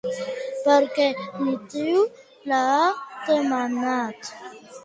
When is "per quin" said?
0.63-1.19